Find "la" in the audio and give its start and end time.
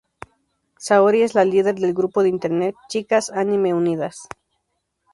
1.35-1.45